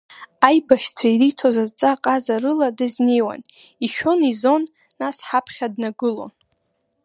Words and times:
Аибашьцәа 0.47 1.07
ириҭоз 1.13 1.55
адҵа 1.63 2.01
ҟазарыла 2.03 2.67
дазнеиуан, 2.77 3.41
ишәон-изон, 3.85 4.63
нас 4.99 5.17
ҳаԥхьа 5.27 5.67
днагылон. 5.73 6.31